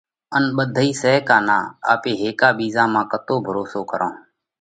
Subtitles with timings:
[0.35, 1.57] ان ٻنڌئِي سئہ ڪا نا؟
[1.93, 4.17] آپي هيڪا ٻِيزا مانه ڪتو ڀروسو ڪرونه؟